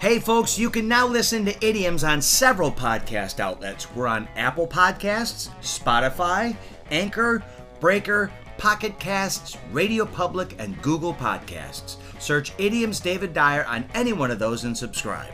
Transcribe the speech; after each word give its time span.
Hey, 0.00 0.20
folks, 0.20 0.56
you 0.56 0.70
can 0.70 0.86
now 0.86 1.08
listen 1.08 1.44
to 1.44 1.66
idioms 1.66 2.04
on 2.04 2.22
several 2.22 2.70
podcast 2.70 3.40
outlets. 3.40 3.92
We're 3.96 4.06
on 4.06 4.28
Apple 4.36 4.68
Podcasts, 4.68 5.48
Spotify, 5.60 6.56
Anchor, 6.92 7.42
Breaker, 7.80 8.30
Pocket 8.58 8.96
Casts, 9.00 9.58
Radio 9.72 10.06
Public, 10.06 10.54
and 10.60 10.80
Google 10.82 11.14
Podcasts. 11.14 11.96
Search 12.20 12.52
Idioms 12.58 13.00
David 13.00 13.34
Dyer 13.34 13.64
on 13.64 13.86
any 13.92 14.12
one 14.12 14.30
of 14.30 14.38
those 14.38 14.62
and 14.62 14.78
subscribe. 14.78 15.32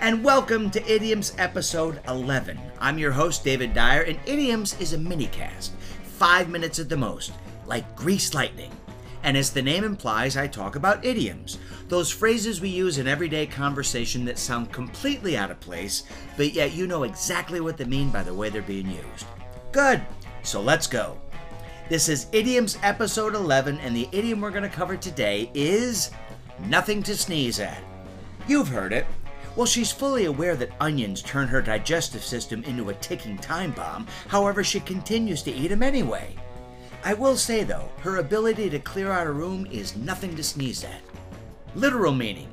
And 0.00 0.24
welcome 0.24 0.70
to 0.70 0.90
Idioms 0.90 1.34
episode 1.36 2.00
11. 2.08 2.58
I'm 2.80 2.96
your 2.96 3.12
host, 3.12 3.44
David 3.44 3.74
Dyer, 3.74 4.04
and 4.04 4.18
Idioms 4.24 4.74
is 4.80 4.94
a 4.94 4.98
mini 4.98 5.26
cast, 5.26 5.74
five 6.02 6.48
minutes 6.48 6.78
at 6.78 6.88
the 6.88 6.96
most, 6.96 7.32
like 7.66 7.94
grease 7.94 8.32
lightning. 8.32 8.72
And 9.24 9.36
as 9.36 9.50
the 9.50 9.62
name 9.62 9.84
implies, 9.84 10.36
I 10.36 10.48
talk 10.48 10.74
about 10.74 11.04
idioms, 11.04 11.58
those 11.88 12.10
phrases 12.10 12.60
we 12.60 12.68
use 12.68 12.98
in 12.98 13.06
everyday 13.06 13.46
conversation 13.46 14.24
that 14.24 14.38
sound 14.38 14.72
completely 14.72 15.36
out 15.36 15.50
of 15.50 15.60
place, 15.60 16.04
but 16.36 16.52
yet 16.52 16.74
you 16.74 16.86
know 16.86 17.04
exactly 17.04 17.60
what 17.60 17.76
they 17.76 17.84
mean 17.84 18.10
by 18.10 18.22
the 18.24 18.34
way 18.34 18.48
they're 18.48 18.62
being 18.62 18.90
used. 18.90 19.26
Good, 19.70 20.02
so 20.42 20.60
let's 20.60 20.86
go. 20.86 21.20
This 21.88 22.08
is 22.08 22.26
Idioms 22.32 22.78
episode 22.82 23.34
11, 23.34 23.78
and 23.78 23.94
the 23.94 24.08
idiom 24.12 24.40
we're 24.40 24.50
going 24.50 24.62
to 24.62 24.68
cover 24.68 24.96
today 24.96 25.50
is 25.54 26.10
nothing 26.66 27.02
to 27.04 27.16
sneeze 27.16 27.60
at. 27.60 27.82
You've 28.48 28.68
heard 28.68 28.92
it. 28.92 29.06
Well, 29.54 29.66
she's 29.66 29.92
fully 29.92 30.24
aware 30.24 30.56
that 30.56 30.72
onions 30.80 31.22
turn 31.22 31.46
her 31.48 31.60
digestive 31.60 32.24
system 32.24 32.64
into 32.64 32.88
a 32.88 32.94
ticking 32.94 33.36
time 33.36 33.72
bomb, 33.72 34.06
however, 34.28 34.64
she 34.64 34.80
continues 34.80 35.42
to 35.42 35.52
eat 35.52 35.68
them 35.68 35.82
anyway. 35.82 36.34
I 37.04 37.14
will 37.14 37.36
say, 37.36 37.64
though, 37.64 37.88
her 38.00 38.18
ability 38.18 38.70
to 38.70 38.78
clear 38.78 39.10
out 39.10 39.26
a 39.26 39.32
room 39.32 39.66
is 39.70 39.96
nothing 39.96 40.36
to 40.36 40.42
sneeze 40.44 40.84
at. 40.84 41.00
Literal 41.74 42.14
meaning 42.14 42.48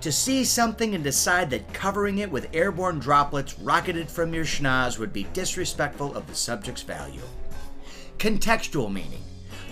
to 0.00 0.10
see 0.10 0.44
something 0.44 0.96
and 0.96 1.04
decide 1.04 1.48
that 1.50 1.72
covering 1.72 2.18
it 2.18 2.30
with 2.30 2.52
airborne 2.52 2.98
droplets 2.98 3.56
rocketed 3.60 4.10
from 4.10 4.34
your 4.34 4.44
schnoz 4.44 4.98
would 4.98 5.12
be 5.12 5.28
disrespectful 5.32 6.12
of 6.16 6.26
the 6.26 6.34
subject's 6.34 6.82
value. 6.82 7.22
Contextual 8.18 8.92
meaning 8.92 9.22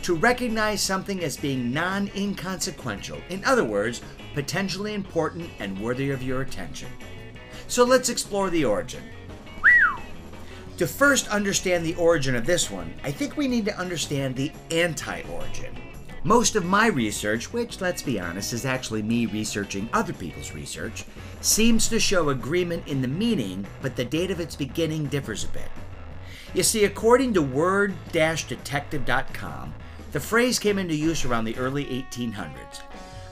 to 0.02 0.14
recognize 0.14 0.80
something 0.80 1.24
as 1.24 1.36
being 1.36 1.72
non 1.72 2.08
inconsequential, 2.14 3.20
in 3.28 3.44
other 3.44 3.64
words, 3.64 4.00
potentially 4.34 4.94
important 4.94 5.50
and 5.58 5.80
worthy 5.80 6.10
of 6.10 6.22
your 6.22 6.42
attention. 6.42 6.88
So 7.66 7.84
let's 7.84 8.08
explore 8.08 8.50
the 8.50 8.64
origin. 8.64 9.02
To 10.80 10.86
first 10.86 11.28
understand 11.28 11.84
the 11.84 11.94
origin 11.96 12.34
of 12.34 12.46
this 12.46 12.70
one, 12.70 12.94
I 13.04 13.10
think 13.10 13.36
we 13.36 13.48
need 13.48 13.66
to 13.66 13.78
understand 13.78 14.34
the 14.34 14.50
anti 14.70 15.20
origin. 15.24 15.76
Most 16.24 16.56
of 16.56 16.64
my 16.64 16.86
research, 16.86 17.52
which 17.52 17.82
let's 17.82 18.00
be 18.00 18.18
honest 18.18 18.54
is 18.54 18.64
actually 18.64 19.02
me 19.02 19.26
researching 19.26 19.90
other 19.92 20.14
people's 20.14 20.54
research, 20.54 21.04
seems 21.42 21.86
to 21.88 22.00
show 22.00 22.30
agreement 22.30 22.88
in 22.88 23.02
the 23.02 23.08
meaning, 23.08 23.66
but 23.82 23.94
the 23.94 24.06
date 24.06 24.30
of 24.30 24.40
its 24.40 24.56
beginning 24.56 25.04
differs 25.08 25.44
a 25.44 25.48
bit. 25.48 25.68
You 26.54 26.62
see, 26.62 26.86
according 26.86 27.34
to 27.34 27.42
word 27.42 27.94
detective.com, 28.10 29.74
the 30.12 30.20
phrase 30.20 30.58
came 30.58 30.78
into 30.78 30.96
use 30.96 31.26
around 31.26 31.44
the 31.44 31.58
early 31.58 31.84
1800s. 31.84 32.80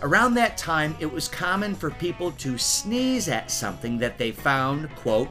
Around 0.02 0.34
that 0.34 0.58
time, 0.58 0.94
it 1.00 1.10
was 1.10 1.28
common 1.28 1.74
for 1.74 1.90
people 1.92 2.30
to 2.32 2.58
sneeze 2.58 3.26
at 3.26 3.50
something 3.50 3.96
that 3.98 4.18
they 4.18 4.32
found, 4.32 4.94
quote, 4.96 5.30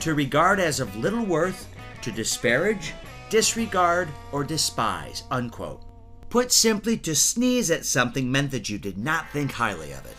to 0.00 0.14
regard 0.14 0.60
as 0.60 0.80
of 0.80 0.96
little 0.96 1.24
worth, 1.24 1.68
to 2.02 2.12
disparage, 2.12 2.92
disregard, 3.30 4.08
or 4.32 4.44
despise, 4.44 5.24
unquote. 5.30 5.82
Put 6.30 6.52
simply, 6.52 6.96
to 6.98 7.14
sneeze 7.14 7.70
at 7.70 7.86
something 7.86 8.30
meant 8.30 8.50
that 8.50 8.68
you 8.68 8.78
did 8.78 8.98
not 8.98 9.30
think 9.30 9.52
highly 9.52 9.92
of 9.92 10.04
it. 10.06 10.16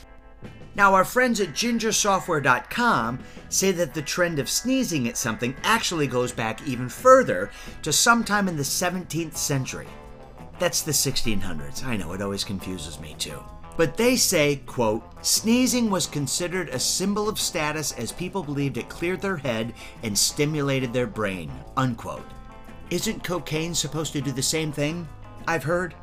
Now, 0.76 0.94
our 0.94 1.06
friends 1.06 1.40
at 1.40 1.50
gingersoftware.com 1.50 3.20
say 3.50 3.72
that 3.72 3.94
the 3.94 4.02
trend 4.02 4.40
of 4.40 4.50
sneezing 4.50 5.08
at 5.08 5.18
something 5.18 5.56
actually 5.64 6.08
goes 6.08 6.32
back 6.32 6.66
even 6.68 6.90
further 6.90 7.52
to 7.82 7.92
sometime 7.92 8.48
in 8.48 8.56
the 8.56 8.64
17th 8.64 9.36
century. 9.36 9.88
That's 10.58 10.82
the 10.82 10.92
1600s. 10.92 11.84
I 11.84 11.98
know, 11.98 12.14
it 12.14 12.22
always 12.22 12.44
confuses 12.44 13.00
me 13.00 13.16
too. 13.18 13.44
But 13.80 13.95
they 13.95 14.17
say, 14.17 14.58
quote, 14.66 15.04
sneezing 15.26 15.90
was 15.90 16.06
considered 16.06 16.67
a 16.67 16.78
symbol 16.78 17.30
of 17.30 17.40
status 17.40 17.94
as 17.94 18.12
people 18.12 18.44
believed 18.44 18.76
it 18.76 18.90
cleared 18.90 19.22
their 19.22 19.38
head 19.38 19.73
and 20.04 20.17
stimulated 20.17 20.92
their 20.92 21.08
brain, 21.08 21.50
unquote. 21.78 22.30
Isn't 22.89 23.23
cocaine 23.23 23.73
supposed 23.73 24.12
to 24.12 24.22
do 24.22 24.34
the 24.34 24.44
same 24.44 24.73
thing? 24.73 25.08
I've 25.48 25.64
heard. 25.64 25.95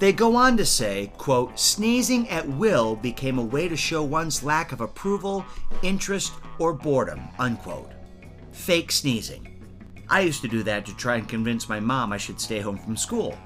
They 0.00 0.12
go 0.12 0.34
on 0.34 0.56
to 0.56 0.66
say, 0.66 1.12
quote, 1.18 1.56
sneezing 1.56 2.28
at 2.30 2.48
will 2.48 2.96
became 2.96 3.38
a 3.38 3.44
way 3.44 3.68
to 3.68 3.76
show 3.76 4.02
one's 4.02 4.42
lack 4.42 4.72
of 4.72 4.80
approval, 4.80 5.46
interest, 5.84 6.32
or 6.58 6.72
boredom, 6.72 7.20
unquote. 7.38 7.92
Fake 8.50 8.90
sneezing. 8.90 9.62
I 10.10 10.22
used 10.22 10.42
to 10.42 10.48
do 10.48 10.64
that 10.64 10.84
to 10.86 10.96
try 10.96 11.14
and 11.14 11.28
convince 11.28 11.68
my 11.68 11.78
mom 11.78 12.12
I 12.12 12.16
should 12.16 12.40
stay 12.40 12.58
home 12.58 12.76
from 12.76 12.96
school. 12.96 13.38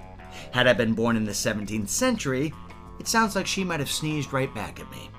Had 0.53 0.67
I 0.67 0.73
been 0.73 0.95
born 0.95 1.17
in 1.17 1.25
the 1.25 1.33
17th 1.33 1.89
century, 1.89 2.53
it 3.03 3.09
sounds 3.09 3.35
like 3.35 3.49
she 3.49 3.65
might 3.65 3.81
have 3.81 3.91
sneezed 3.91 4.33
right 4.33 4.55
back 4.55 4.79
at 4.79 4.89
me. 4.93 5.11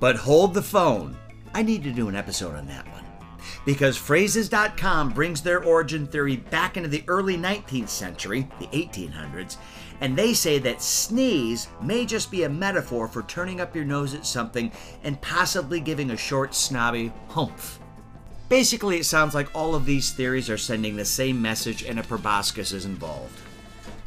But 0.00 0.16
hold 0.16 0.54
the 0.54 0.62
phone. 0.62 1.18
I 1.52 1.62
need 1.62 1.84
to 1.84 1.92
do 1.92 2.08
an 2.08 2.16
episode 2.16 2.56
on 2.56 2.66
that 2.68 2.90
one. 2.90 3.04
Because 3.66 3.98
Phrases.com 3.98 5.10
brings 5.10 5.42
their 5.42 5.62
origin 5.62 6.06
theory 6.06 6.38
back 6.38 6.78
into 6.78 6.88
the 6.88 7.04
early 7.06 7.36
19th 7.36 7.90
century, 7.90 8.48
the 8.58 8.68
1800s, 8.68 9.58
and 10.00 10.16
they 10.16 10.32
say 10.32 10.58
that 10.60 10.80
sneeze 10.80 11.68
may 11.82 12.06
just 12.06 12.30
be 12.30 12.44
a 12.44 12.48
metaphor 12.48 13.06
for 13.06 13.22
turning 13.24 13.60
up 13.60 13.76
your 13.76 13.84
nose 13.84 14.14
at 14.14 14.24
something 14.24 14.72
and 15.02 15.20
possibly 15.20 15.80
giving 15.80 16.10
a 16.10 16.16
short, 16.16 16.54
snobby 16.54 17.12
humph. 17.28 17.80
Basically, 18.48 18.96
it 18.96 19.04
sounds 19.04 19.34
like 19.34 19.54
all 19.54 19.74
of 19.74 19.84
these 19.84 20.10
theories 20.10 20.48
are 20.48 20.56
sending 20.56 20.96
the 20.96 21.04
same 21.04 21.42
message 21.42 21.82
and 21.82 22.00
a 22.00 22.02
proboscis 22.02 22.72
is 22.72 22.86
involved. 22.86 23.38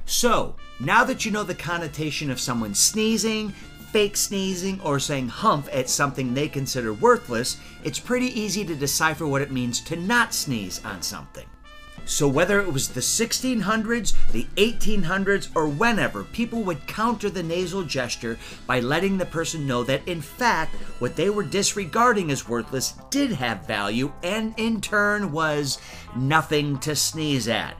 So, 0.08 0.56
now 0.80 1.04
that 1.04 1.26
you 1.26 1.32
know 1.32 1.44
the 1.44 1.54
connotation 1.54 2.32
of 2.32 2.40
someone 2.40 2.74
sneezing, 2.74 3.50
fake 3.92 4.16
sneezing, 4.16 4.80
or 4.80 5.00
saying 5.00 5.28
humph 5.28 5.68
at 5.72 5.90
something 5.90 6.34
they 6.34 6.48
consider 6.48 6.94
worthless, 6.94 7.58
it's 7.84 8.00
pretty 8.00 8.28
easy 8.28 8.64
to 8.66 8.74
decipher 8.74 9.28
what 9.28 9.42
it 9.42 9.52
means 9.52 9.82
to 9.82 9.98
not 9.98 10.34
sneeze 10.34 10.84
on 10.86 11.02
something. 11.02 11.46
So, 12.06 12.26
whether 12.26 12.62
it 12.62 12.72
was 12.72 12.88
the 12.88 13.02
1600s, 13.02 14.14
the 14.32 14.48
1800s, 14.56 15.50
or 15.54 15.68
whenever, 15.68 16.24
people 16.24 16.64
would 16.64 16.88
counter 16.88 17.30
the 17.30 17.44
nasal 17.44 17.84
gesture 17.84 18.40
by 18.66 18.80
letting 18.80 19.18
the 19.18 19.26
person 19.26 19.68
know 19.68 19.84
that, 19.84 20.08
in 20.08 20.22
fact, 20.22 20.74
what 21.00 21.18
they 21.18 21.30
were 21.30 21.44
disregarding 21.44 22.32
as 22.32 22.48
worthless 22.48 22.94
did 23.10 23.34
have 23.34 23.68
value 23.68 24.14
and, 24.24 24.54
in 24.56 24.80
turn, 24.80 25.34
was 25.34 25.80
nothing 26.16 26.80
to 26.80 26.96
sneeze 26.96 27.50
at. 27.50 27.76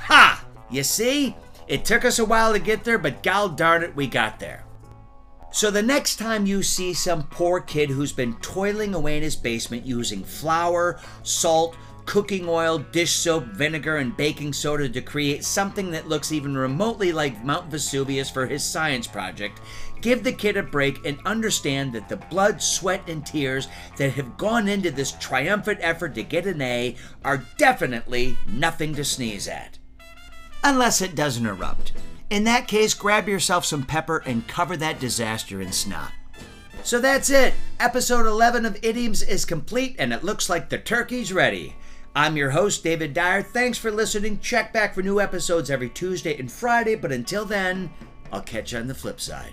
Ha! 0.00 0.44
You 0.70 0.82
see? 0.82 1.36
It 1.68 1.84
took 1.84 2.06
us 2.06 2.18
a 2.18 2.24
while 2.24 2.54
to 2.54 2.58
get 2.58 2.84
there, 2.84 2.96
but 2.96 3.22
gal 3.22 3.48
darn 3.48 3.82
it, 3.82 3.94
we 3.94 4.06
got 4.06 4.40
there. 4.40 4.64
So 5.50 5.70
the 5.70 5.82
next 5.82 6.16
time 6.16 6.46
you 6.46 6.62
see 6.62 6.94
some 6.94 7.24
poor 7.24 7.60
kid 7.60 7.90
who's 7.90 8.12
been 8.12 8.34
toiling 8.40 8.94
away 8.94 9.18
in 9.18 9.22
his 9.22 9.36
basement 9.36 9.84
using 9.84 10.24
flour, 10.24 10.98
salt, 11.22 11.76
cooking 12.06 12.48
oil, 12.48 12.78
dish 12.78 13.12
soap, 13.12 13.44
vinegar, 13.48 13.98
and 13.98 14.16
baking 14.16 14.54
soda 14.54 14.88
to 14.88 15.02
create 15.02 15.44
something 15.44 15.90
that 15.90 16.08
looks 16.08 16.32
even 16.32 16.56
remotely 16.56 17.12
like 17.12 17.44
Mount 17.44 17.70
Vesuvius 17.70 18.30
for 18.30 18.46
his 18.46 18.64
science 18.64 19.06
project, 19.06 19.60
give 20.00 20.24
the 20.24 20.32
kid 20.32 20.56
a 20.56 20.62
break 20.62 21.04
and 21.04 21.18
understand 21.26 21.92
that 21.92 22.08
the 22.08 22.16
blood, 22.16 22.62
sweat, 22.62 23.02
and 23.08 23.26
tears 23.26 23.68
that 23.98 24.12
have 24.12 24.38
gone 24.38 24.68
into 24.68 24.90
this 24.90 25.12
triumphant 25.12 25.80
effort 25.82 26.14
to 26.14 26.22
get 26.22 26.46
an 26.46 26.62
A 26.62 26.96
are 27.24 27.44
definitely 27.58 28.38
nothing 28.46 28.94
to 28.94 29.04
sneeze 29.04 29.46
at 29.46 29.77
unless 30.62 31.00
it 31.00 31.14
doesn't 31.14 31.46
erupt. 31.46 31.92
In 32.30 32.44
that 32.44 32.68
case, 32.68 32.94
grab 32.94 33.28
yourself 33.28 33.64
some 33.64 33.84
pepper 33.84 34.18
and 34.18 34.46
cover 34.46 34.76
that 34.76 35.00
disaster 35.00 35.60
in 35.60 35.72
snot. 35.72 36.12
So 36.82 37.00
that's 37.00 37.30
it. 37.30 37.54
Episode 37.80 38.26
11 38.26 38.64
of 38.66 38.78
Idioms 38.82 39.22
is 39.22 39.44
complete, 39.44 39.96
and 39.98 40.12
it 40.12 40.24
looks 40.24 40.48
like 40.48 40.68
the 40.68 40.78
turkey's 40.78 41.32
ready. 41.32 41.74
I'm 42.14 42.36
your 42.36 42.50
host, 42.50 42.82
David 42.82 43.14
Dyer. 43.14 43.42
Thanks 43.42 43.78
for 43.78 43.90
listening. 43.90 44.40
Check 44.40 44.72
back 44.72 44.94
for 44.94 45.02
new 45.02 45.20
episodes 45.20 45.70
every 45.70 45.88
Tuesday 45.88 46.38
and 46.38 46.50
Friday, 46.50 46.94
but 46.94 47.12
until 47.12 47.44
then, 47.44 47.90
I'll 48.32 48.42
catch 48.42 48.72
you 48.72 48.78
on 48.78 48.88
the 48.88 48.94
flip 48.94 49.20
side. 49.20 49.52